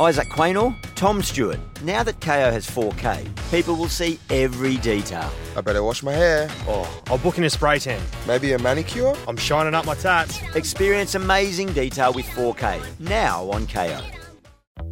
[0.00, 1.60] Isaac Quaynor, Tom Stewart.
[1.82, 5.30] Now that KO has 4K, people will see every detail.
[5.56, 6.48] I better wash my hair.
[6.66, 8.02] Oh, I'll book in a spray tan.
[8.26, 9.14] Maybe a manicure?
[9.28, 10.40] I'm shining up my tats.
[10.56, 12.82] Experience amazing detail with 4K.
[12.98, 14.00] Now on KO.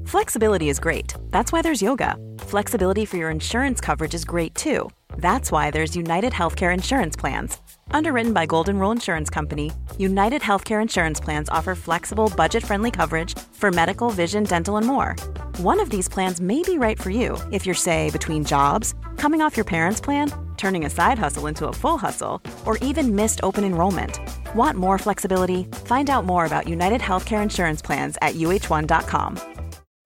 [0.06, 1.14] Flexibility is great.
[1.30, 2.16] That's why there's yoga.
[2.38, 4.88] Flexibility for your insurance coverage is great too.
[5.16, 7.58] That's why there's United Healthcare Insurance Plans.
[7.90, 13.38] Underwritten by Golden Rule Insurance Company, United Healthcare Insurance Plans offer flexible, budget friendly coverage
[13.52, 15.16] for medical, vision, dental, and more.
[15.58, 19.42] One of these plans may be right for you if you're, say, between jobs, coming
[19.42, 23.40] off your parents' plan, turning a side hustle into a full hustle, or even missed
[23.42, 24.18] open enrollment.
[24.54, 25.64] Want more flexibility?
[25.86, 29.40] Find out more about United Healthcare Insurance Plans at uh1.com.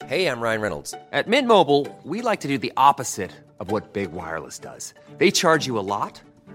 [0.06, 0.94] Hey, I'm Ryan Reynolds.
[1.10, 4.94] At Mint Mobile, we like to do the opposite of what Big Wireless does.
[5.18, 6.20] They charge you a lot,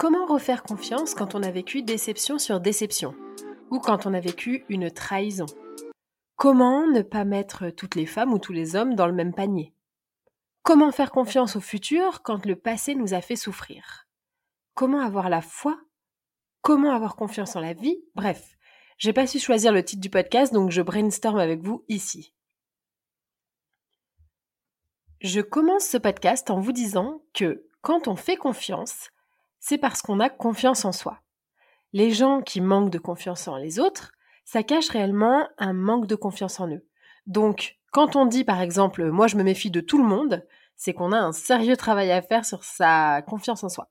[0.00, 3.14] Comment refaire confiance quand on a vécu déception sur déception
[3.70, 5.44] ou quand on a vécu une trahison?
[6.36, 9.74] Comment ne pas mettre toutes les femmes ou tous les hommes dans le même panier?
[10.62, 14.08] Comment faire confiance au futur quand le passé nous a fait souffrir?
[14.72, 15.78] Comment avoir la foi?
[16.62, 18.02] Comment avoir confiance en la vie?
[18.14, 18.56] Bref,
[18.96, 22.32] j'ai pas su choisir le titre du podcast donc je brainstorm avec vous ici.
[25.20, 29.10] Je commence ce podcast en vous disant que quand on fait confiance,
[29.60, 31.20] c'est parce qu'on a confiance en soi.
[31.92, 34.12] Les gens qui manquent de confiance en les autres,
[34.44, 36.86] ça cache réellement un manque de confiance en eux.
[37.26, 40.44] Donc, quand on dit par exemple moi je me méfie de tout le monde,
[40.76, 43.90] c'est qu'on a un sérieux travail à faire sur sa confiance en soi.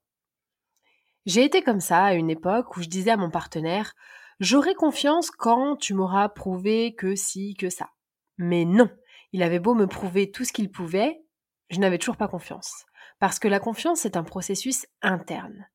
[1.26, 3.94] J'ai été comme ça à une époque où je disais à mon partenaire
[4.40, 7.90] J'aurai confiance quand tu m'auras prouvé que si, que ça.
[8.38, 8.90] Mais non,
[9.34, 11.22] il avait beau me prouver tout ce qu'il pouvait,
[11.70, 12.86] je n'avais toujours pas confiance.
[13.20, 15.68] Parce que la confiance, c'est un processus interne.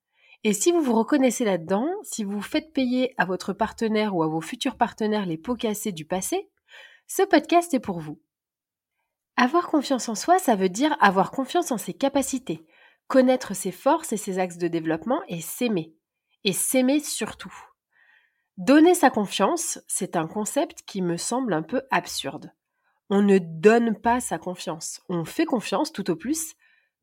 [0.42, 4.26] Et si vous vous reconnaissez là-dedans, si vous faites payer à votre partenaire ou à
[4.26, 6.50] vos futurs partenaires les pots cassés du passé,
[7.06, 8.20] ce podcast est pour vous.
[9.36, 12.66] Avoir confiance en soi, ça veut dire avoir confiance en ses capacités,
[13.08, 15.94] connaître ses forces et ses axes de développement et s'aimer.
[16.44, 17.54] Et s'aimer surtout.
[18.58, 22.52] Donner sa confiance, c'est un concept qui me semble un peu absurde.
[23.10, 26.54] On ne donne pas sa confiance, on fait confiance tout au plus,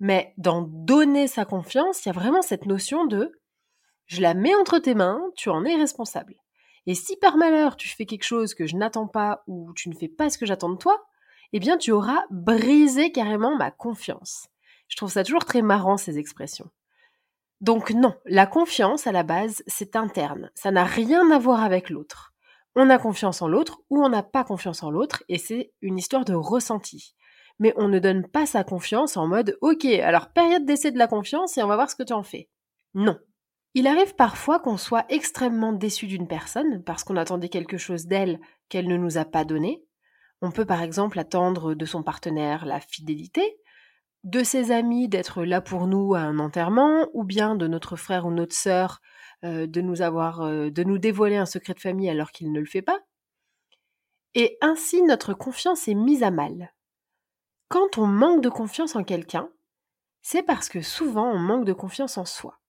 [0.02, 3.40] mais dans donner sa confiance, il y a vraiment cette notion de
[4.08, 6.36] je la mets entre tes mains, tu en es responsable.
[6.88, 9.96] Et si par malheur tu fais quelque chose que je n'attends pas ou tu ne
[9.96, 11.06] fais pas ce que j'attends de toi,
[11.54, 14.48] eh bien tu auras brisé carrément ma confiance.
[14.88, 16.72] Je trouve ça toujours très marrant ces expressions.
[17.62, 20.50] Donc non, la confiance à la base, c'est interne.
[20.56, 22.34] Ça n'a rien à voir avec l'autre.
[22.76, 26.00] On a confiance en l'autre ou on n'a pas confiance en l'autre et c'est une
[26.00, 27.14] histoire de ressenti.
[27.62, 31.06] Mais on ne donne pas sa confiance en mode OK, alors période d'essai de la
[31.06, 32.50] confiance et on va voir ce que tu en fais.
[32.96, 33.20] Non.
[33.76, 38.40] Il arrive parfois qu'on soit extrêmement déçu d'une personne parce qu'on attendait quelque chose d'elle
[38.68, 39.86] qu'elle ne nous a pas donné.
[40.42, 43.60] On peut par exemple attendre de son partenaire la fidélité,
[44.24, 48.26] de ses amis d'être là pour nous à un enterrement, ou bien de notre frère
[48.26, 49.02] ou notre sœur
[49.44, 52.60] euh, de nous avoir, euh, de nous dévoiler un secret de famille alors qu'il ne
[52.60, 53.00] le fait pas.
[54.34, 56.74] Et ainsi notre confiance est mise à mal.
[57.72, 59.50] Quand on manque de confiance en quelqu'un,
[60.22, 62.60] c'est parce que souvent on manque de confiance en soi.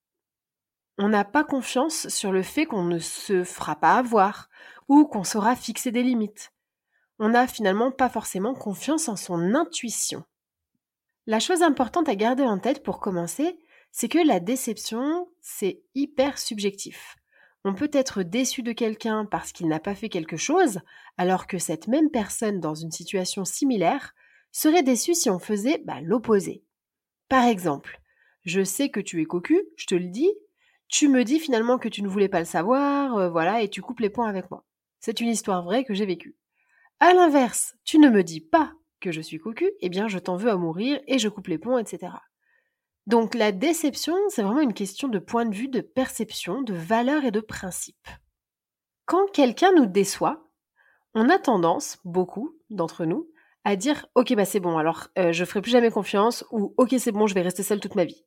[0.96, 4.49] On n'a pas confiance sur le fait qu'on ne se fera pas avoir
[4.87, 6.52] ou qu'on saura fixer des limites.
[7.19, 10.22] On n'a finalement pas forcément confiance en son intuition.
[11.26, 13.58] La chose importante à garder en tête pour commencer,
[13.90, 17.16] c'est que la déception, c'est hyper subjectif.
[17.64, 20.78] On peut être déçu de quelqu'un parce qu'il n'a pas fait quelque chose,
[21.19, 24.14] alors que cette même personne dans une situation similaire
[24.52, 26.64] serait déçue si on faisait bah, l'opposé.
[27.28, 28.00] Par exemple,
[28.44, 30.31] je sais que tu es cocu, je te le dis,
[30.88, 33.81] tu me dis finalement que tu ne voulais pas le savoir, euh, voilà, et tu
[33.82, 34.64] coupes les points avec moi.
[35.00, 36.37] C'est une histoire vraie que j'ai vécue.
[37.00, 40.37] À l'inverse, tu ne me dis pas que je suis cocu, eh bien je t'en
[40.37, 42.12] veux à mourir et je coupe les ponts, etc.
[43.06, 47.25] Donc la déception, c'est vraiment une question de point de vue, de perception, de valeur
[47.25, 48.08] et de principe.
[49.06, 50.49] Quand quelqu'un nous déçoit,
[51.14, 53.28] on a tendance, beaucoup d'entre nous,
[53.64, 56.94] à dire ok bah c'est bon alors euh, je ferai plus jamais confiance ou ok
[56.99, 58.25] c'est bon je vais rester seule toute ma vie.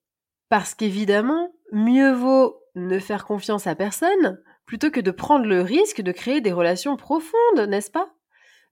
[0.50, 6.02] Parce qu'évidemment mieux vaut ne faire confiance à personne plutôt que de prendre le risque
[6.02, 8.10] de créer des relations profondes n'est-ce pas?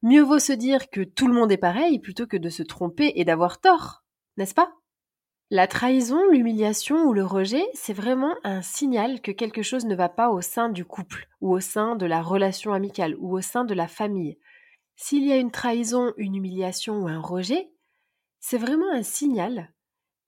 [0.01, 3.13] Mieux vaut se dire que tout le monde est pareil plutôt que de se tromper
[3.15, 4.04] et d'avoir tort
[4.38, 4.74] n'est-ce pas?
[5.56, 10.10] La trahison, l'humiliation ou le rejet, c'est vraiment un signal que quelque chose ne va
[10.10, 13.63] pas au sein du couple, ou au sein de la relation amicale, ou au sein
[13.63, 14.39] de la famille.
[14.95, 17.69] S'il y a une trahison, une humiliation ou un rejet,
[18.39, 19.73] c'est vraiment un signal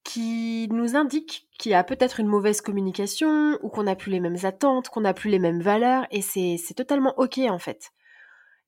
[0.03, 4.19] qui nous indique qu'il y a peut-être une mauvaise communication ou qu'on n'a plus les
[4.19, 7.91] mêmes attentes, qu'on n'a plus les mêmes valeurs et c'est totalement ok en fait.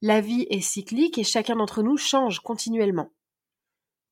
[0.02, 3.12] La vie est cyclique et chacun d'entre nous change continuellement.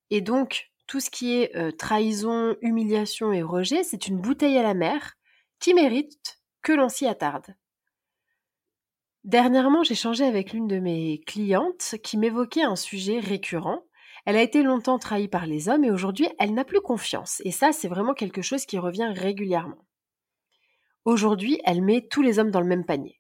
[0.10, 4.64] Et donc, tout ce qui est euh, trahison, humiliation et rejet, c'est une bouteille à
[4.64, 5.16] la mer
[5.60, 7.56] qui mérite que l'on s'y attarde.
[9.26, 13.82] Dernièrement, j'ai changé avec l'une de mes clientes qui m'évoquait un sujet récurrent.
[14.28, 17.42] Elle a été longtemps trahie par les hommes et aujourd'hui, elle n'a plus confiance.
[17.44, 19.84] Et ça, c'est vraiment quelque chose qui revient régulièrement.
[21.06, 23.20] Aujourd'hui, elle met tous les hommes dans le même panier.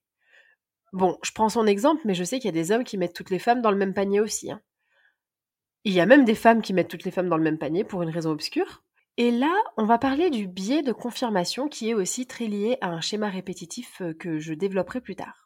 [0.93, 3.15] Bon, je prends son exemple, mais je sais qu'il y a des hommes qui mettent
[3.15, 4.51] toutes les femmes dans le même panier aussi.
[4.51, 4.61] Hein.
[5.85, 7.83] Il y a même des femmes qui mettent toutes les femmes dans le même panier
[7.83, 8.83] pour une raison obscure.
[9.17, 12.89] Et là, on va parler du biais de confirmation qui est aussi très lié à
[12.89, 15.44] un schéma répétitif euh, que je développerai plus tard.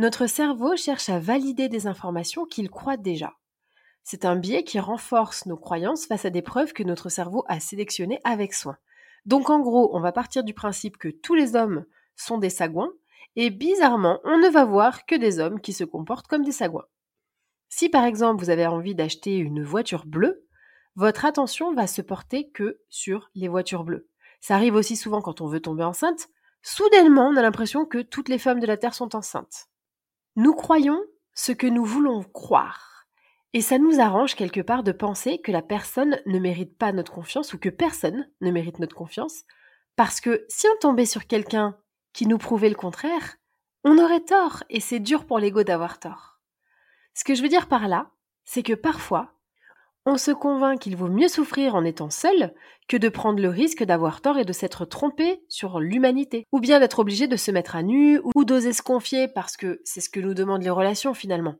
[0.00, 3.34] Notre cerveau cherche à valider des informations qu'il croit déjà.
[4.02, 7.60] C'est un biais qui renforce nos croyances face à des preuves que notre cerveau a
[7.60, 8.78] sélectionnées avec soin.
[9.26, 11.84] Donc en gros, on va partir du principe que tous les hommes
[12.16, 12.94] sont des sagouins,
[13.36, 16.86] et bizarrement, on ne va voir que des hommes qui se comportent comme des sagouins.
[17.68, 20.46] Si par exemple vous avez envie d'acheter une voiture bleue,
[20.94, 24.08] votre attention va se porter que sur les voitures bleues.
[24.40, 26.30] Ça arrive aussi souvent quand on veut tomber enceinte.
[26.62, 29.69] Soudainement, on a l'impression que toutes les femmes de la Terre sont enceintes.
[30.36, 31.00] Nous croyons
[31.34, 33.06] ce que nous voulons croire.
[33.52, 37.12] Et ça nous arrange quelque part de penser que la personne ne mérite pas notre
[37.12, 39.42] confiance ou que personne ne mérite notre confiance.
[39.96, 41.76] Parce que si on tombait sur quelqu'un
[42.12, 43.36] qui nous prouvait le contraire,
[43.82, 46.40] on aurait tort et c'est dur pour l'ego d'avoir tort.
[47.14, 48.10] Ce que je veux dire par là,
[48.44, 49.39] c'est que parfois,
[50.06, 52.54] on se convainc qu'il vaut mieux souffrir en étant seul
[52.88, 56.80] que de prendre le risque d'avoir tort et de s'être trompé sur l'humanité, ou bien
[56.80, 60.10] d'être obligé de se mettre à nu, ou d'oser se confier, parce que c'est ce
[60.10, 61.56] que nous demandent les relations finalement.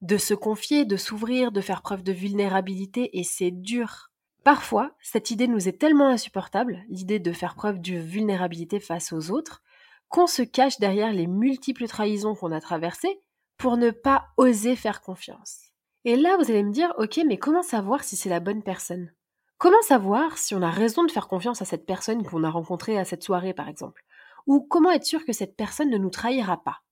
[0.00, 4.10] De se confier, de s'ouvrir, de faire preuve de vulnérabilité, et c'est dur.
[4.42, 9.30] Parfois, cette idée nous est tellement insupportable, l'idée de faire preuve de vulnérabilité face aux
[9.30, 9.62] autres,
[10.08, 13.20] qu'on se cache derrière les multiples trahisons qu'on a traversées
[13.56, 15.71] pour ne pas oser faire confiance.
[16.04, 19.12] Et là, vous allez me dire, ok, mais comment savoir si c'est la bonne personne?
[19.58, 22.98] Comment savoir si on a raison de faire confiance à cette personne qu'on a rencontrée
[22.98, 24.04] à cette soirée, par exemple?
[24.46, 26.82] Ou comment être sûr que cette personne ne nous trahira pas?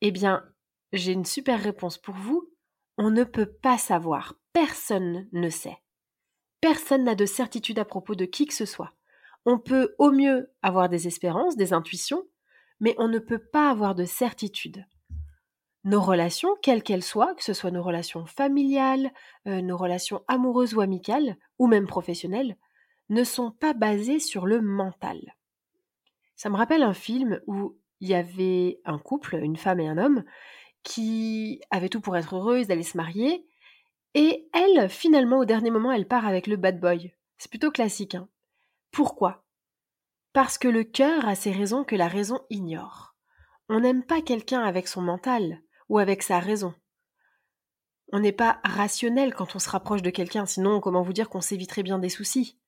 [0.00, 0.42] Eh bien,
[0.92, 2.50] j'ai une super réponse pour vous.
[2.96, 4.34] On ne peut pas savoir.
[4.54, 5.76] Personne ne sait.
[6.62, 8.94] Personne n'a de certitude à propos de qui que ce soit.
[9.44, 12.22] On peut au mieux avoir des espérances, des intuitions,
[12.80, 14.86] mais on ne peut pas avoir de certitude.
[15.84, 19.12] Nos relations, quelles qu'elles soient, que ce soit nos relations familiales,
[19.48, 22.56] euh, nos relations amoureuses ou amicales, ou même professionnelles,
[23.08, 25.34] ne sont pas basées sur le mental.
[26.36, 29.98] Ça me rappelle un film où il y avait un couple, une femme et un
[29.98, 30.24] homme,
[30.82, 33.46] qui avaient tout pour être heureux, ils allaient se marier,
[34.14, 37.12] et elle, finalement, au dernier moment, elle part avec le bad boy.
[37.38, 38.14] C'est plutôt classique.
[38.14, 38.28] Hein.
[38.90, 39.44] Pourquoi?
[40.32, 43.14] Parce que le cœur a ses raisons que la raison ignore.
[43.68, 45.62] On n'aime pas quelqu'un avec son mental,
[45.92, 46.72] ou avec sa raison.
[48.14, 51.42] On n'est pas rationnel quand on se rapproche de quelqu'un, sinon comment vous dire qu'on
[51.42, 52.58] s'éviterait bien des soucis?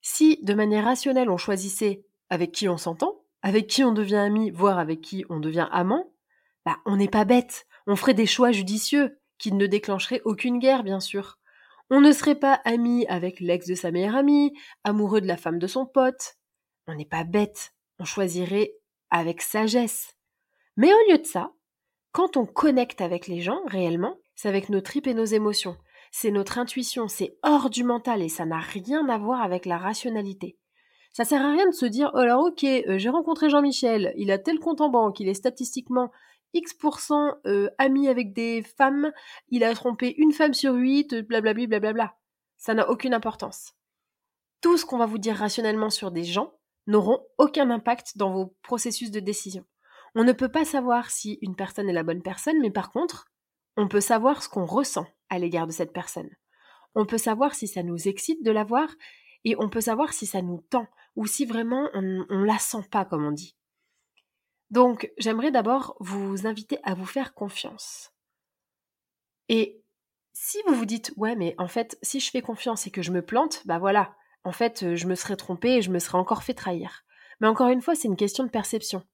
[0.00, 4.50] Si, de manière rationnelle, on choisissait avec qui on s'entend, avec qui on devient ami,
[4.50, 6.10] voire avec qui on devient amant,
[6.64, 10.84] bah, on n'est pas bête, on ferait des choix judicieux, qui ne déclencheraient aucune guerre,
[10.84, 11.38] bien sûr.
[11.90, 15.58] On ne serait pas ami avec l'ex de sa meilleure amie, amoureux de la femme
[15.58, 16.36] de son pote.
[16.86, 18.72] On n'est pas bête, on choisirait
[19.10, 20.16] avec sagesse.
[20.78, 21.52] Mais au lieu de ça,
[22.18, 25.76] quand on connecte avec les gens réellement, c'est avec nos tripes et nos émotions.
[26.10, 29.78] C'est notre intuition, c'est hors du mental et ça n'a rien à voir avec la
[29.78, 30.58] rationalité.
[31.12, 34.32] Ça sert à rien de se dire oh alors ok, euh, j'ai rencontré Jean-Michel, il
[34.32, 36.10] a tel compte en banque, il est statistiquement
[36.54, 39.12] X% euh, ami avec des femmes,
[39.50, 42.16] il a trompé une femme sur huit, blablabla, blablabla.
[42.56, 43.74] Ça n'a aucune importance.
[44.60, 46.52] Tout ce qu'on va vous dire rationnellement sur des gens
[46.88, 49.64] n'auront aucun impact dans vos processus de décision.
[50.20, 53.30] On ne peut pas savoir si une personne est la bonne personne, mais par contre,
[53.76, 56.28] on peut savoir ce qu'on ressent à l'égard de cette personne.
[56.96, 58.88] On peut savoir si ça nous excite de la voir
[59.44, 62.82] et on peut savoir si ça nous tend ou si vraiment on, ne la sent
[62.90, 63.54] pas, comme on dit.
[64.70, 68.10] Donc, j'aimerais d'abord vous inviter à vous faire confiance.
[69.48, 69.84] Et
[70.32, 73.12] si vous vous dites, ouais, mais en fait, si je fais confiance et que je
[73.12, 76.42] me plante, bah voilà, en fait, je me serais trompé et je me serais encore
[76.42, 77.04] fait trahir.
[77.38, 79.04] Mais encore une fois, c'est une question de perception.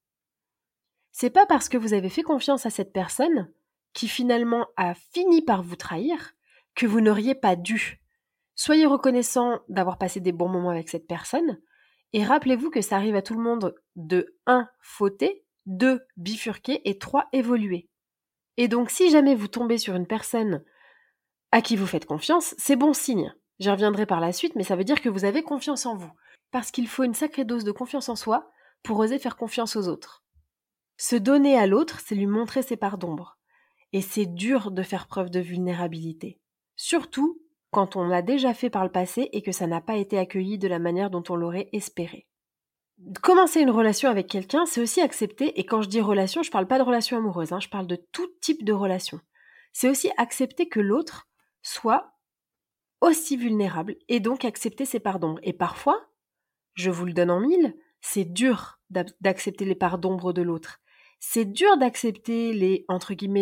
[1.16, 3.48] C'est pas parce que vous avez fait confiance à cette personne
[3.92, 6.32] qui finalement a fini par vous trahir
[6.74, 8.00] que vous n'auriez pas dû.
[8.56, 11.60] Soyez reconnaissant d'avoir passé des bons moments avec cette personne
[12.14, 16.98] et rappelez-vous que ça arrive à tout le monde de 1 fauter, 2 bifurquer et
[16.98, 17.88] 3 évoluer.
[18.56, 20.64] Et donc si jamais vous tombez sur une personne
[21.52, 23.32] à qui vous faites confiance, c'est bon signe.
[23.60, 26.10] J'y reviendrai par la suite, mais ça veut dire que vous avez confiance en vous.
[26.50, 28.50] Parce qu'il faut une sacrée dose de confiance en soi
[28.82, 30.23] pour oser faire confiance aux autres.
[30.96, 33.38] Se donner à l'autre, c'est lui montrer ses parts d'ombre.
[33.92, 36.40] Et c'est dur de faire preuve de vulnérabilité.
[36.76, 40.18] Surtout quand on l'a déjà fait par le passé et que ça n'a pas été
[40.18, 42.26] accueilli de la manière dont on l'aurait espéré.
[43.22, 46.52] Commencer une relation avec quelqu'un, c'est aussi accepter, et quand je dis relation, je ne
[46.52, 49.20] parle pas de relation amoureuse, hein, je parle de tout type de relation.
[49.72, 51.28] C'est aussi accepter que l'autre
[51.62, 52.12] soit
[53.00, 55.40] aussi vulnérable et donc accepter ses parts d'ombre.
[55.42, 56.06] Et parfois,
[56.74, 58.78] je vous le donne en mille, c'est dur
[59.20, 60.80] d'accepter les parts d'ombre de l'autre
[61.26, 62.84] c'est dur d'accepter les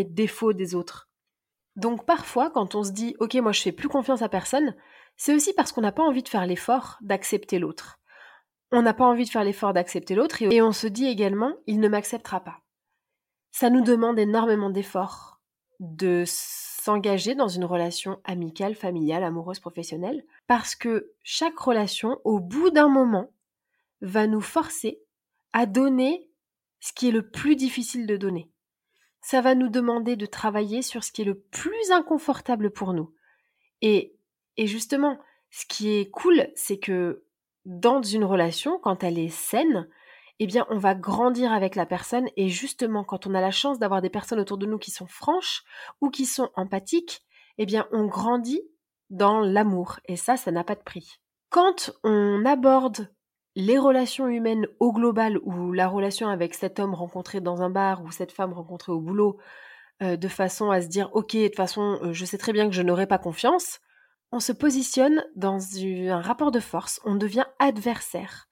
[0.05, 1.11] défauts des autres.
[1.75, 4.75] Donc parfois, quand on se dit ok, moi je fais plus confiance à personne,
[5.17, 7.99] c'est aussi parce qu'on n'a pas envie de faire l'effort d'accepter l'autre.
[8.71, 11.81] On n'a pas envie de faire l'effort d'accepter l'autre et on se dit également il
[11.81, 12.61] ne m'acceptera pas.
[13.51, 15.41] Ça nous demande énormément d'efforts
[15.81, 22.71] de s'engager dans une relation amicale, familiale, amoureuse, professionnelle, parce que chaque relation, au bout
[22.71, 23.33] d'un moment,
[24.01, 25.03] va nous forcer
[25.53, 26.32] à donner
[26.83, 28.51] ce qui est le plus difficile de donner.
[29.21, 33.15] Ça va nous demander de travailler sur ce qui est le plus inconfortable pour nous.
[33.83, 34.17] Et,
[34.57, 35.19] et justement,
[35.51, 37.23] ce qui est cool, c'est que
[37.65, 39.89] dans une relation, quand elle est saine,
[40.41, 43.79] eh bien, on va grandir avec la personne et justement, quand on a la chance
[43.79, 45.63] d'avoir des personnes autour de nous qui sont franches
[46.01, 47.23] ou qui sont empathiques,
[47.59, 48.63] eh bien, on grandit
[49.09, 51.21] dans l'amour et ça, ça n'a pas de prix.
[51.49, 53.15] Quand on aborde
[53.55, 58.03] les relations humaines au global ou la relation avec cet homme rencontré dans un bar
[58.03, 59.39] ou cette femme rencontrée au boulot
[60.03, 62.69] euh, de façon à se dire ok de toute façon euh, je sais très bien
[62.69, 63.81] que je n'aurai pas confiance
[64.35, 67.03] on se positionne dans un rapport de force.
[67.05, 68.49] On devient adversaire.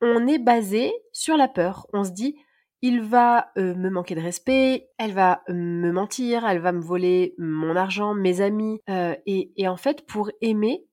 [0.00, 1.88] On est basé sur la peur.
[1.92, 2.36] On se dit
[2.82, 7.34] il va euh, me manquer de respect, elle va me mentir, elle va me voler
[7.36, 8.78] mon argent, mes amis.
[8.86, 10.84] et, en fait, pour aimer,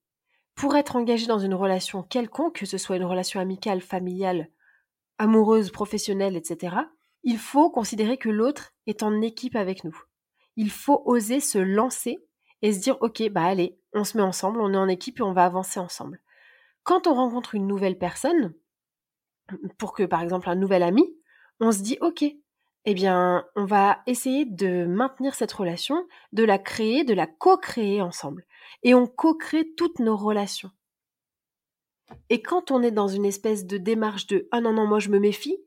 [0.61, 4.47] pour être engagé dans une relation quelconque, que ce soit une relation amicale, familiale,
[5.17, 6.75] amoureuse, professionnelle, etc.,
[7.23, 9.99] il faut considérer que l'autre est en équipe avec nous.
[10.57, 12.19] Il faut oser se lancer
[12.61, 15.23] et se dire ok bah allez on se met ensemble on est en équipe et
[15.23, 16.21] on va avancer ensemble
[16.83, 18.53] quand on rencontre une nouvelle personne
[19.79, 21.11] pour que par exemple un nouvel ami
[21.59, 22.23] on se dit ok
[22.85, 28.01] eh bien on va essayer de maintenir cette relation de la créer de la co-créer
[28.01, 28.45] ensemble
[28.83, 30.71] et on co-crée toutes nos relations.
[32.29, 35.09] Et quand on est dans une espèce de démarche de ah non non moi je
[35.09, 35.57] me méfie,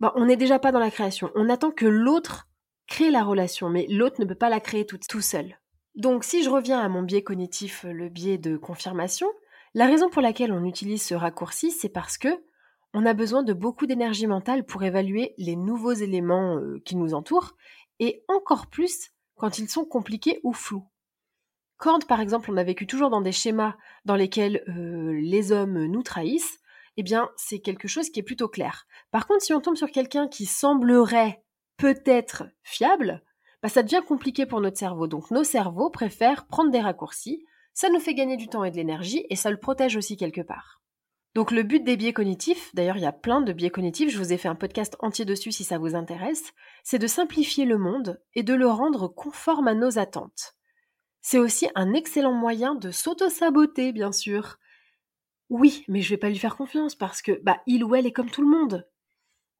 [0.00, 1.30] ben on n'est déjà pas dans la création.
[1.34, 2.48] On attend que l'autre
[2.86, 5.58] crée la relation, mais l'autre ne peut pas la créer tout, tout seul.
[5.94, 9.28] Donc si je reviens à mon biais cognitif, le biais de confirmation,
[9.74, 12.28] la raison pour laquelle on utilise ce raccourci, c'est parce que
[12.94, 17.14] on a besoin de beaucoup d'énergie mentale pour évaluer les nouveaux éléments euh, qui nous
[17.14, 17.54] entourent,
[18.00, 20.86] et encore plus quand ils sont compliqués ou flous.
[21.76, 25.86] Quand, par exemple, on a vécu toujours dans des schémas dans lesquels euh, les hommes
[25.86, 26.58] nous trahissent,
[26.96, 28.86] eh bien, c'est quelque chose qui est plutôt clair.
[29.12, 31.44] Par contre, si on tombe sur quelqu'un qui semblerait
[31.76, 33.22] peut-être fiable,
[33.62, 35.06] bah, ça devient compliqué pour notre cerveau.
[35.06, 37.44] Donc, nos cerveaux préfèrent prendre des raccourcis.
[37.72, 40.40] Ça nous fait gagner du temps et de l'énergie et ça le protège aussi quelque
[40.40, 40.77] part.
[41.34, 44.18] Donc, le but des biais cognitifs, d'ailleurs, il y a plein de biais cognitifs, je
[44.18, 47.78] vous ai fait un podcast entier dessus si ça vous intéresse, c'est de simplifier le
[47.78, 50.56] monde et de le rendre conforme à nos attentes.
[51.20, 54.58] C'est aussi un excellent moyen de s'auto-saboter, bien sûr.
[55.50, 58.12] Oui, mais je vais pas lui faire confiance parce que bah il ou elle est
[58.12, 58.88] comme tout le monde.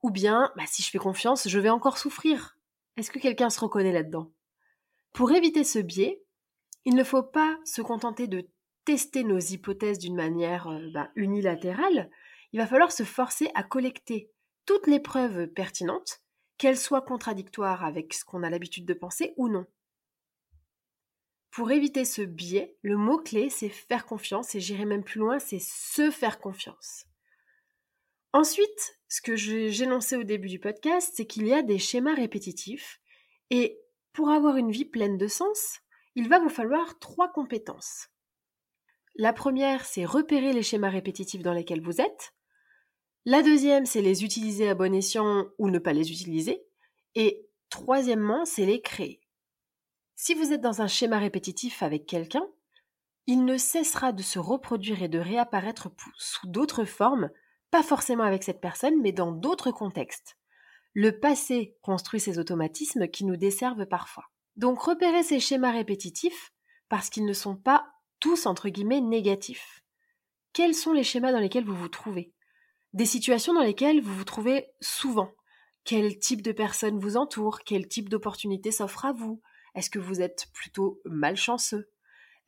[0.03, 2.57] Ou bien, bah si je fais confiance, je vais encore souffrir.
[2.97, 4.31] Est-ce que quelqu'un se reconnaît là-dedans?
[5.13, 6.23] Pour éviter ce biais,
[6.85, 8.49] il ne faut pas se contenter de
[8.89, 12.11] tester nos hypothèses d'une manière euh, bah, unilatérale.
[12.55, 14.33] Il va falloir se forcer à collecter
[14.65, 16.23] toutes les preuves pertinentes,
[16.57, 19.67] qu'elles soient contradictoires avec ce qu'on a l'habitude de penser ou non.
[21.51, 25.61] Pour éviter ce biais, le mot-clé, c'est faire confiance, et j'irai même plus loin, c'est
[25.61, 27.05] se faire confiance.
[28.33, 33.03] Ensuite, ce que énoncé au début du podcast, c'est qu'il y a des schémas répétitifs,
[33.51, 33.79] et
[34.15, 35.81] pour avoir une vie pleine de sens,
[36.15, 38.09] il va vous falloir trois compétences.
[39.19, 42.35] La première, c'est repérer les schémas répétitifs dans lesquels vous êtes.
[43.25, 46.65] La deuxième, c'est les utiliser à bon escient ou ne pas les utiliser.
[47.17, 49.21] Et troisièmement, c'est les créer.
[50.15, 52.47] Si vous êtes dans un schéma répétitif avec quelqu'un,
[53.27, 57.29] il ne cessera de se reproduire et de réapparaître sous d'autres formes,
[57.73, 60.39] pas forcément avec cette personne, mais dans d'autres contextes.
[60.95, 64.25] Le passé construit ces automatismes qui nous desservent parfois.
[64.57, 66.53] Donc repérez ces schémas répétitifs
[66.89, 69.83] parce qu'ils ne sont pas tous entre guillemets négatifs.
[70.53, 72.33] Quels sont les schémas dans lesquels vous vous trouvez?
[72.93, 75.33] Des situations dans lesquelles vous vous trouvez souvent.
[75.85, 77.61] Quel type de personnes vous entoure?
[77.65, 79.41] Quel type d'opportunités s'offre à vous?
[79.75, 81.89] Est-ce que vous êtes plutôt malchanceux?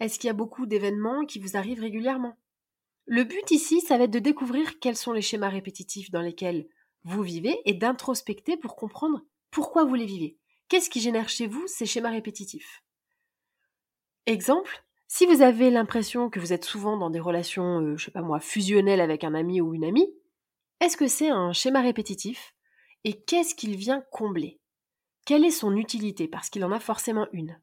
[0.01, 2.37] Est-ce qu'il y a beaucoup d'événements qui vous arrivent régulièrement?
[3.07, 6.69] Le but ici, ça va être de découvrir quels sont les schémas répétitifs dans lesquels
[7.05, 10.37] vous vivez et d'introspecter pour comprendre pourquoi vous les vivez.
[10.69, 12.83] Qu'est-ce qui génère chez vous ces schémas répétitifs?
[14.27, 18.11] Exemple, si vous avez l'impression que vous êtes souvent dans des relations, euh, je sais
[18.13, 20.09] pas moi, fusionnelles avec un ami ou une amie,
[20.79, 22.55] est-ce que c'est un schéma répétitif
[23.03, 24.61] Et qu'est-ce qu'il vient combler?
[25.27, 26.29] Quelle est son utilité?
[26.29, 27.61] Parce qu'il en a forcément une.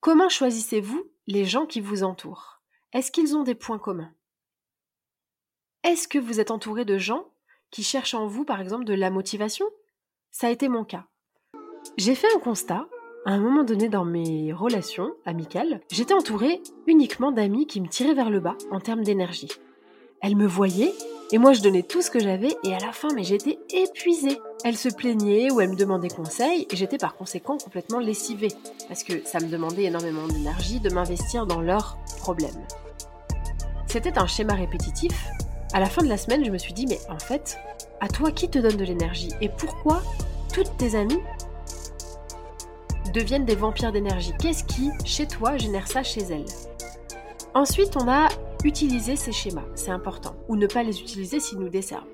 [0.00, 2.62] Comment choisissez-vous les gens qui vous entourent?
[2.94, 4.14] Est-ce qu'ils ont des points communs?
[5.84, 7.34] Est-ce que vous êtes entouré de gens
[7.70, 9.66] qui cherchent en vous, par exemple, de la motivation?
[10.30, 11.06] Ça a été mon cas.
[11.98, 12.88] J'ai fait un constat
[13.26, 18.14] à un moment donné dans mes relations amicales, j'étais entourée uniquement d'amis qui me tiraient
[18.14, 19.50] vers le bas en termes d'énergie.
[20.22, 20.94] Elles me voyaient
[21.32, 24.38] et moi je donnais tout ce que j'avais et à la fin mais j'étais épuisée.
[24.64, 28.52] Elles se plaignaient ou elles me demandaient conseil et j'étais par conséquent complètement lessivée
[28.88, 32.66] parce que ça me demandait énormément d'énergie de m'investir dans leurs problèmes.
[33.86, 35.26] C'était un schéma répétitif.
[35.72, 37.58] À la fin de la semaine, je me suis dit mais en fait,
[38.00, 40.02] à toi qui te donne de l'énergie et pourquoi
[40.52, 41.20] toutes tes amies
[43.12, 44.32] deviennent des vampires d'énergie.
[44.40, 46.44] Qu'est-ce qui, chez toi, génère ça chez elles
[47.54, 48.28] Ensuite, on a
[48.64, 52.06] utilisé ces schémas, c'est important, ou ne pas les utiliser s'ils nous desservent.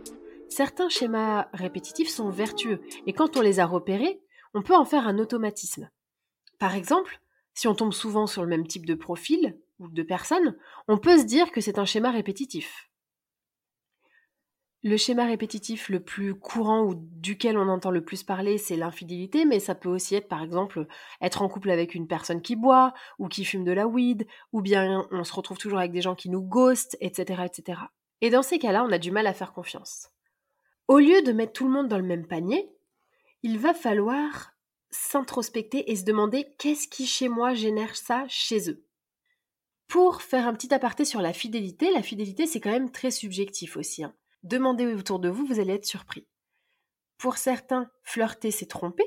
[0.48, 4.20] Certains schémas répétitifs sont vertueux, et quand on les a repérés,
[4.54, 5.90] on peut en faire un automatisme.
[6.58, 7.20] Par exemple,
[7.52, 10.56] si on tombe souvent sur le même type de profil ou de personne,
[10.88, 12.85] on peut se dire que c'est un schéma répétitif.
[14.86, 19.44] Le schéma répétitif le plus courant ou duquel on entend le plus parler, c'est l'infidélité,
[19.44, 20.86] mais ça peut aussi être par exemple
[21.20, 24.62] être en couple avec une personne qui boit ou qui fume de la weed, ou
[24.62, 27.42] bien on se retrouve toujours avec des gens qui nous ghostent, etc.
[27.46, 27.80] etc.
[28.20, 30.10] Et dans ces cas-là, on a du mal à faire confiance.
[30.86, 32.70] Au lieu de mettre tout le monde dans le même panier,
[33.42, 34.52] il va falloir
[34.90, 38.84] s'introspecter et se demander qu'est-ce qui chez moi génère ça chez eux.
[39.88, 43.76] Pour faire un petit aparté sur la fidélité, la fidélité c'est quand même très subjectif
[43.76, 44.04] aussi.
[44.04, 44.14] Hein
[44.46, 46.26] demandez autour de vous, vous allez être surpris.
[47.18, 49.06] Pour certains, flirter, c'est tromper.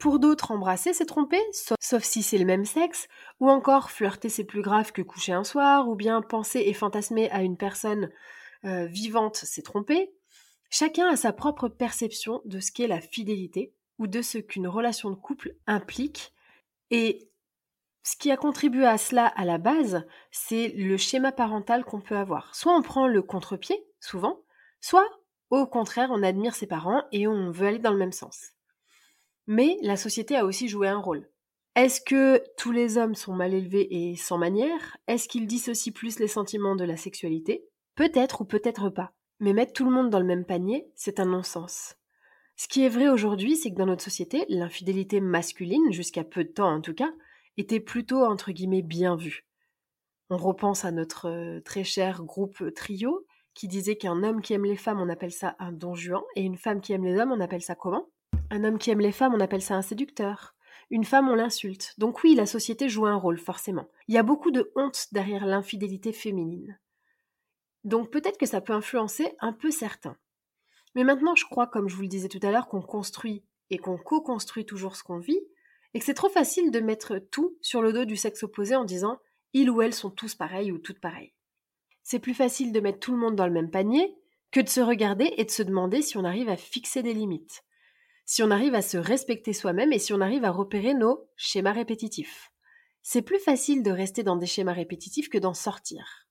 [0.00, 1.40] Pour d'autres, embrasser, c'est tromper,
[1.80, 3.08] sauf, si c'est le même sexe.
[3.40, 5.88] Ou encore, flirter, c'est plus grave que coucher un soir.
[5.88, 8.10] Ou bien penser et fantasmer à une personne
[8.64, 10.12] euh, vivante, c'est tromper.
[10.68, 15.10] Chacun a sa propre perception de ce qu'est la fidélité ou de ce qu'une relation
[15.10, 16.32] de couple implique.
[16.90, 17.30] Et
[18.02, 22.16] ce qui a contribué à cela à la base, c'est le schéma parental qu'on peut
[22.16, 22.54] avoir.
[22.54, 24.43] Soit on prend le contre-pied, souvent,
[24.86, 25.08] Soit,
[25.48, 28.50] au contraire, on admire ses parents et on veut aller dans le même sens.
[29.46, 31.26] Mais la société a aussi joué un rôle.
[31.74, 34.98] Est-ce que tous les hommes sont mal élevés et sans manière?
[35.06, 37.64] Est-ce qu'ils dissocient plus les sentiments de la sexualité?
[37.94, 39.14] Peut-être ou peut-être pas.
[39.40, 41.96] Mais mettre tout le monde dans le même panier, c'est un non-sens.
[42.56, 46.52] Ce qui est vrai aujourd'hui, c'est que dans notre société, l'infidélité masculine, jusqu'à peu de
[46.52, 47.14] temps en tout cas,
[47.56, 49.46] était plutôt entre guillemets bien vue.
[50.28, 54.64] On repense à notre euh, très cher groupe Trio, qui disait qu'un homme qui aime
[54.64, 57.32] les femmes, on appelle ça un don juan, et une femme qui aime les hommes,
[57.32, 58.08] on appelle ça comment?
[58.50, 60.54] Un homme qui aime les femmes, on appelle ça un séducteur.
[60.90, 61.94] Une femme, on l'insulte.
[61.98, 63.88] Donc oui, la société joue un rôle, forcément.
[64.08, 66.78] Il y a beaucoup de honte derrière l'infidélité féminine.
[67.84, 70.16] Donc peut-être que ça peut influencer un peu certains.
[70.94, 73.78] Mais maintenant, je crois, comme je vous le disais tout à l'heure, qu'on construit et
[73.78, 75.40] qu'on co-construit toujours ce qu'on vit,
[75.94, 78.84] et que c'est trop facile de mettre tout sur le dos du sexe opposé en
[78.84, 79.20] disant
[79.52, 81.33] ils ou elles sont tous pareils ou toutes pareilles
[82.04, 84.16] c'est plus facile de mettre tout le monde dans le même panier
[84.52, 87.64] que de se regarder et de se demander si on arrive à fixer des limites,
[88.26, 91.72] si on arrive à se respecter soi-même et si on arrive à repérer nos schémas
[91.72, 92.52] répétitifs.
[93.02, 96.28] C'est plus facile de rester dans des schémas répétitifs que d'en sortir.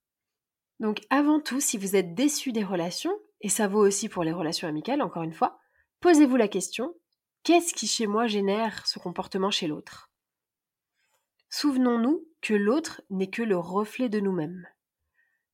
[0.80, 4.32] Donc avant tout, si vous êtes déçu des relations, et ça vaut aussi pour les
[4.32, 5.60] relations amicales, encore une fois,
[6.00, 6.96] posez-vous la question,
[7.44, 10.12] qu'est-ce qui chez moi génère ce comportement chez l'autre?
[11.50, 14.68] Souvenons-nous que l'autre n'est que le reflet de nous-mêmes.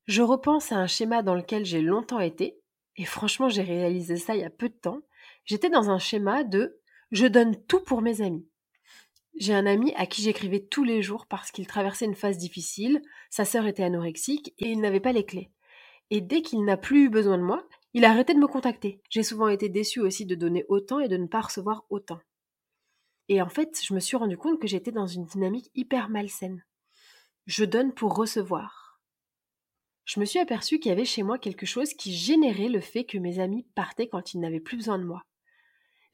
[0.09, 2.59] Je repense à un schéma dans lequel j'ai longtemps été,
[2.95, 5.03] et franchement j'ai réalisé ça il y a peu de temps.
[5.45, 8.49] J'étais dans un schéma de je donne tout pour mes amis.
[9.35, 13.03] j'ai un ami à qui j'écrivais tous les jours parce qu'il traversait une phase difficile,
[13.29, 15.51] sa sœur était anorexique et il n'avait pas les clés.
[16.09, 19.03] Et dès qu'il n'a plus eu besoin de moi, il a arrêté de me contacter.
[19.11, 22.19] J'ai souvent été déçue aussi de donner autant et de ne pas recevoir autant.
[23.27, 26.65] Et en fait, je me suis rendu compte que j'étais dans une dynamique hyper malsaine.
[27.45, 28.78] Je donne pour recevoir.
[30.09, 33.03] Je me suis aperçue qu'il y avait chez moi quelque chose qui générait le fait
[33.03, 35.21] que mes amis partaient quand ils n'avaient plus besoin de moi.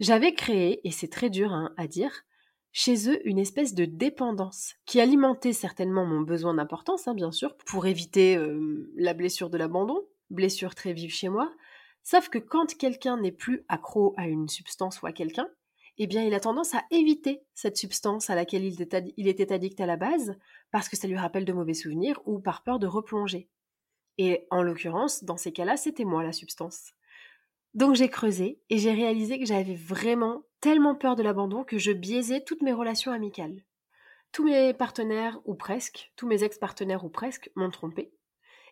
[0.02, 2.26] J'avais créé, et c'est très dur hein, à dire,
[2.74, 7.56] chez eux une espèce de dépendance qui alimentait certainement mon besoin d'importance, hein, bien sûr,
[7.56, 11.50] pour éviter euh, la blessure de l'abandon, blessure très vive chez moi.
[12.04, 15.48] Sauf que quand quelqu'un n'est plus accro à une substance ou à quelqu'un,
[16.00, 19.54] eh bien, il a tendance à éviter cette substance à laquelle il était, il était
[19.54, 20.36] addict à la base,
[20.72, 23.48] parce que ça lui rappelle de mauvais souvenirs ou par peur de replonger.
[24.18, 26.94] Et en l'occurrence, dans ces cas-là, c'était moi la substance.
[27.74, 31.92] Donc j'ai creusé et j'ai réalisé que j'avais vraiment tellement peur de l'abandon que je
[31.92, 33.66] biaisais toutes mes relations amicales.
[34.32, 38.14] Tous mes partenaires, ou presque, tous mes ex-partenaires ou presque, m'ont trompé.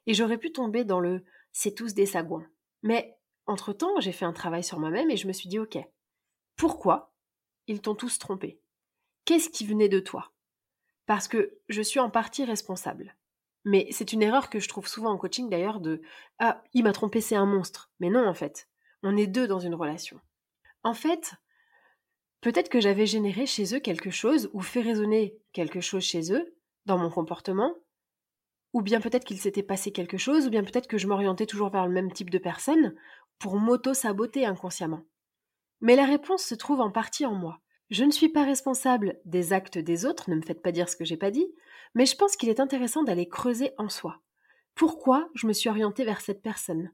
[0.08, 2.47] Et j'aurais pu tomber dans le c'est tous des sagouins.
[2.82, 5.77] Mais entre-temps, j'ai fait un travail sur moi-même et je me suis dit ok,
[6.56, 7.13] pourquoi
[7.67, 8.60] ils t'ont tous trompé?
[9.25, 10.32] Qu'est-ce qui venait de toi?
[11.06, 13.15] Parce que je suis en partie responsable.
[13.65, 16.02] Mais c'est une erreur que je trouve souvent en coaching d'ailleurs de
[16.39, 17.91] Ah, il m'a trompé, c'est un monstre.
[17.99, 18.67] Mais non, en fait.
[19.04, 20.19] On est deux dans une relation.
[20.84, 21.34] En fait,
[22.41, 26.56] peut-être que j'avais généré chez eux quelque chose ou fait résonner quelque chose chez eux
[26.86, 27.73] dans mon comportement,
[28.73, 31.69] ou bien peut-être qu'il s'était passé quelque chose, ou bien peut-être que je m'orientais toujours
[31.69, 32.95] vers le même type de personne
[33.39, 35.04] pour m'auto-saboter inconsciemment.
[35.80, 37.60] Mais la réponse se trouve en partie en moi.
[37.93, 40.95] Je ne suis pas responsable des actes des autres, ne me faites pas dire ce
[40.95, 41.53] que j'ai pas dit,
[41.93, 44.19] mais je pense qu'il est intéressant d'aller creuser en soi.
[44.73, 46.91] Pourquoi je me suis orientée vers cette personne?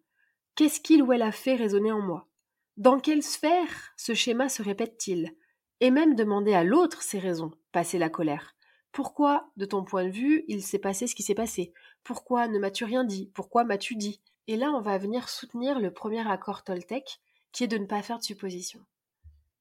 [0.56, 2.28] Qu'est-ce qu'il ou elle a fait résonner en moi?
[2.76, 5.34] Dans quelle sphère ce schéma se répète-t-il?
[5.80, 8.58] Et même demander à l'autre ses raisons, passer la colère.
[8.92, 11.72] Pourquoi, de ton point de vue, il s'est passé ce qui s'est passé?
[12.04, 13.32] Pourquoi ne m'as-tu rien dit?
[13.34, 14.20] Pourquoi m'as-tu dit?
[14.48, 17.22] Et là, on va venir soutenir le premier accord Toltec,
[17.54, 18.86] qui est de ne pas faire de suppositions.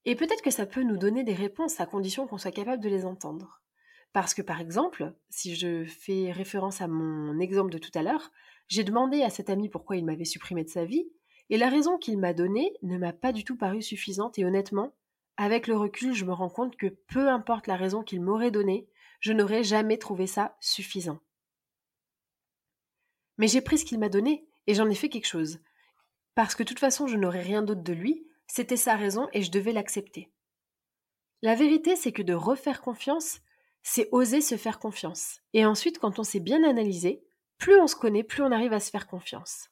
[0.09, 2.89] Et peut-être que ça peut nous donner des réponses à condition qu'on soit capable de
[2.89, 3.61] les entendre.
[4.15, 8.31] Parce que par exemple, si je fais référence à mon exemple de tout à l'heure,
[8.69, 11.11] j'ai demandé à cet ami pourquoi il m'avait supprimé de sa vie,
[11.51, 14.95] et la raison qu'il m'a donnée ne m'a pas du tout paru suffisante, et honnêtement,
[15.37, 18.89] avec le recul, je me rends compte que peu importe la raison qu'il m'aurait donnée,
[19.21, 21.19] je n'aurais jamais trouvé ça suffisant.
[23.37, 25.59] Mais j'ai pris ce qu'il m'a donné, et j'en ai fait quelque chose.
[26.35, 29.43] Parce que de toute façon, je n'aurais rien d'autre de lui, c'était sa raison, et
[29.43, 30.33] je devais l'accepter.
[31.43, 33.41] La vérité, c'est que de refaire confiance,
[33.83, 35.41] c'est oser se faire confiance.
[35.53, 37.23] Et ensuite, quand on s'est bien analysé,
[37.59, 39.69] plus on se connaît, plus on arrive à se faire confiance.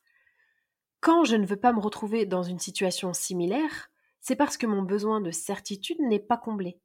[1.00, 4.82] Quand je ne veux pas me retrouver dans une situation similaire, c'est parce que mon
[4.82, 6.80] besoin de certitude n'est pas comblé.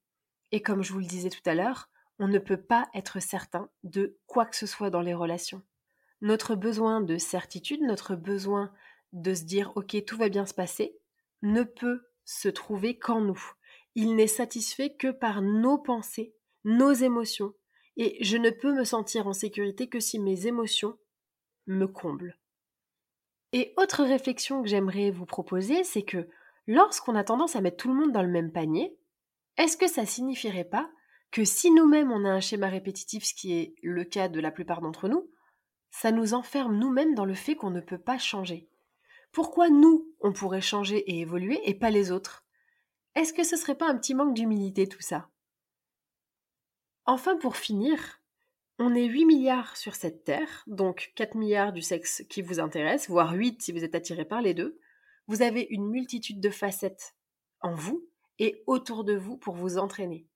[0.52, 3.70] Et comme je vous le disais tout à l'heure, on ne peut pas être certain
[3.84, 5.64] de quoi que ce soit dans les relations.
[6.22, 8.72] Notre besoin de certitude, notre besoin
[9.12, 11.00] de se dire ok tout va bien se passer,
[11.42, 13.42] ne peut se trouver qu'en nous.
[13.96, 17.54] Il n'est satisfait que par nos pensées, nos émotions,
[17.98, 20.98] et je ne peux me sentir en sécurité que si mes émotions
[21.68, 22.38] me comblent.
[23.54, 26.30] Et autre réflexion que j'aimerais vous proposer, c'est que
[26.68, 28.98] lorsqu'on a tendance à mettre tout le monde dans le même panier,
[29.58, 30.90] est-ce que ça signifierait pas
[31.32, 34.52] que si nous-mêmes on a un schéma répétitif, ce qui est le cas de la
[34.52, 35.30] plupart d'entre nous,
[35.90, 38.70] ça nous enferme nous-mêmes dans le fait qu'on ne peut pas changer?
[39.32, 42.46] Pourquoi nous, on pourrait changer et évoluer et pas les autres?
[43.16, 45.30] Est-ce que ce serait pas un petit manque d'humilité tout ça?
[47.06, 48.22] Enfin, pour finir,
[48.78, 53.10] on est 8 milliards sur cette Terre, donc 4 milliards du sexe qui vous intéresse,
[53.10, 54.80] voire 8 si vous êtes attiré par les deux.
[55.28, 57.16] Vous avez une multitude de facettes
[57.62, 58.08] en vous
[58.40, 60.28] et autour de vous pour vous entraîner.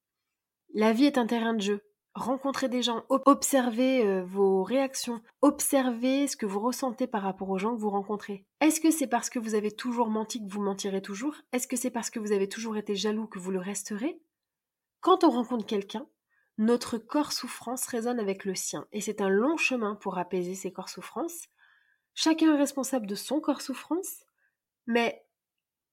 [0.73, 1.81] La vie est un terrain de jeu.
[2.15, 7.57] Rencontrez des gens, observez euh, vos réactions, observez ce que vous ressentez par rapport aux
[7.57, 8.45] gens que vous rencontrez.
[8.61, 11.35] Est-ce que c'est parce que vous avez toujours menti que vous mentirez toujours?
[11.51, 14.17] Est-ce que c'est parce que vous avez toujours été jaloux que vous le resterez?
[15.01, 16.07] Quand on rencontre quelqu'un,
[16.57, 20.71] notre corps souffrance résonne avec le sien, et c'est un long chemin pour apaiser ces
[20.71, 21.49] corps souffrances.
[22.13, 24.23] Chacun est responsable de son corps souffrance,
[24.87, 25.25] mais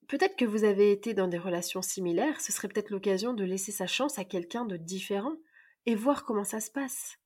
[0.07, 3.73] peut-être que vous avez été dans des relations similaires, ce serait peut-être l'occasion de laisser
[3.73, 5.35] sa chance à quelqu'un de différent
[5.87, 7.19] et voir comment ça se passe.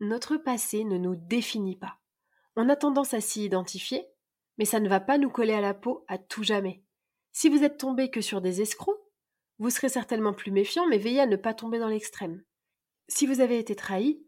[0.00, 1.98] Notre passé ne nous définit pas.
[2.54, 4.06] On a tendance à s'y identifier,
[4.58, 6.82] mais ça ne va pas nous coller à la peau à tout jamais.
[7.32, 9.00] Si vous êtes tombé que sur des escrocs,
[9.58, 12.42] vous serez certainement plus méfiant, mais veillez à ne pas tomber dans l'extrême.
[13.08, 14.22] Si vous avez été trahi,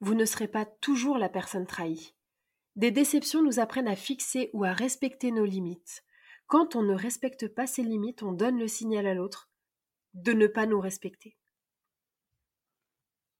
[0.00, 2.14] vous ne serez pas toujours la personne trahie.
[2.74, 6.04] Des déceptions nous apprennent à fixer ou à respecter nos limites.
[6.46, 9.50] Quand on ne respecte pas ses limites, on donne le signal à l'autre
[10.14, 11.36] de ne pas nous respecter.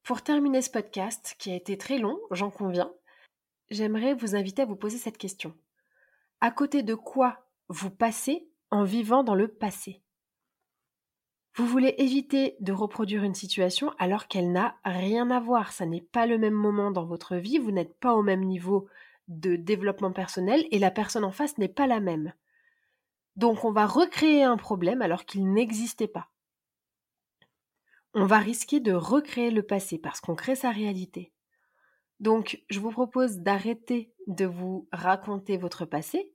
[0.02, 2.92] Pour terminer ce podcast, qui a été très long, j'en conviens,
[3.70, 5.54] j'aimerais vous inviter à vous poser cette question.
[6.40, 10.02] À côté de quoi vous passez en vivant dans le passé?
[11.54, 16.00] Vous voulez éviter de reproduire une situation alors qu'elle n'a rien à voir, ça n'est
[16.00, 18.88] pas le même moment dans votre vie, vous n'êtes pas au même niveau
[19.28, 22.32] de développement personnel et la personne en face n'est pas la même.
[23.36, 26.31] Donc on va recréer un problème alors qu'il n'existait pas
[28.14, 31.32] on va risquer de recréer le passé parce qu'on crée sa réalité.
[32.20, 36.32] Donc, je vous propose d'arrêter de vous raconter votre passé,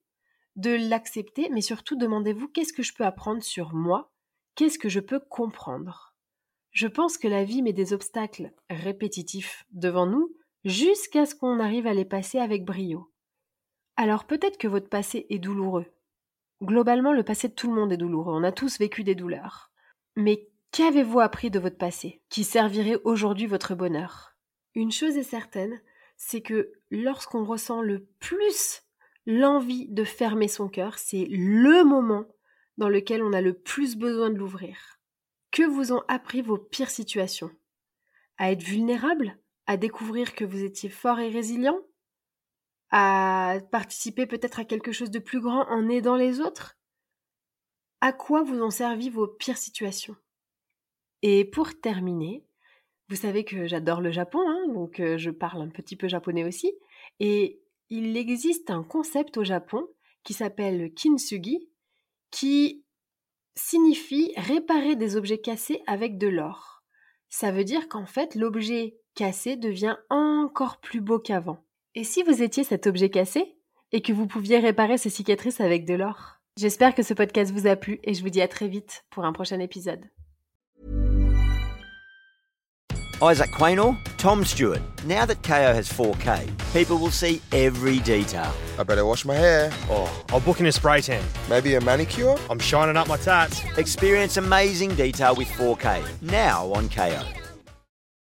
[0.55, 4.11] de l'accepter, mais surtout demandez-vous qu'est-ce que je peux apprendre sur moi,
[4.55, 6.15] qu'est-ce que je peux comprendre.
[6.71, 10.35] Je pense que la vie met des obstacles répétitifs devant nous
[10.65, 13.11] jusqu'à ce qu'on arrive à les passer avec brio.
[13.95, 15.85] Alors peut-être que votre passé est douloureux.
[16.61, 19.71] Globalement, le passé de tout le monde est douloureux, on a tous vécu des douleurs.
[20.15, 24.35] Mais Qu'avez-vous appris de votre passé qui servirait aujourd'hui votre bonheur?
[24.75, 25.81] Une chose est certaine,
[26.17, 28.83] c'est que lorsqu'on ressent le plus
[29.25, 32.25] l'envie de fermer son cœur, c'est le moment
[32.77, 34.99] dans lequel on a le plus besoin de l'ouvrir.
[35.51, 37.51] Que vous ont appris vos pires situations?
[38.37, 39.39] À être vulnérable?
[39.65, 41.79] À découvrir que vous étiez fort et résilient?
[42.91, 46.77] À participer peut-être à quelque chose de plus grand en aidant les autres?
[47.99, 50.15] À quoi vous ont servi vos pires situations?
[51.21, 52.43] Et pour terminer,
[53.09, 56.73] vous savez que j'adore le Japon, hein, donc je parle un petit peu japonais aussi.
[57.19, 59.87] Et il existe un concept au Japon
[60.23, 61.69] qui s'appelle kintsugi,
[62.31, 62.83] qui
[63.55, 66.83] signifie réparer des objets cassés avec de l'or.
[67.29, 71.65] Ça veut dire qu'en fait, l'objet cassé devient encore plus beau qu'avant.
[71.95, 73.55] Et si vous étiez cet objet cassé
[73.91, 76.39] et que vous pouviez réparer ces cicatrices avec de l'or?
[76.57, 79.25] J'espère que ce podcast vous a plu et je vous dis à très vite pour
[79.25, 80.05] un prochain épisode.
[83.21, 84.81] Isaac Quaynor, Tom Stewart.
[85.05, 88.53] Now that KO has 4K, people will see every detail.
[88.77, 89.71] I better wash my hair.
[89.89, 91.23] Oh, I'll book in a spray tan.
[91.49, 92.37] Maybe a manicure?
[92.47, 93.63] I'm shining up my tats.
[93.77, 97.23] Experience amazing detail with 4K, now on KO.